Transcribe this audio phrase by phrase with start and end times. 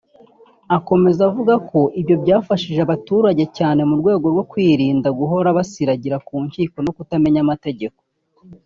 [0.77, 6.77] Akomeza avuga ko ibyo byafashije abaturage cyane mu rwego rwo kwirinda guhora basiragira ku nkiko
[6.85, 7.99] no kutamenya amategeko